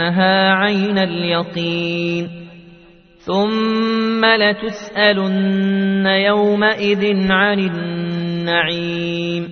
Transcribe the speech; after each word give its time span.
لترونها 0.00 0.52
عين 0.52 0.98
اليقين. 0.98 2.28
ثم 3.18 4.24
لتسألن 4.24 6.06
يومئذ 6.06 7.32
عن 7.32 7.58
النعيم. 7.58 9.48